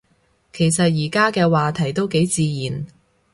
[0.51, 2.87] 其實而家啲話題都幾自然